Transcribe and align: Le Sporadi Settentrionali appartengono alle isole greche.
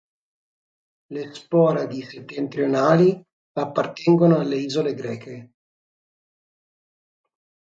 Le 1.09 1.31
Sporadi 1.31 2.01
Settentrionali 2.01 3.21
appartengono 3.59 4.39
alle 4.39 4.55
isole 4.55 4.95
greche. 4.95 5.51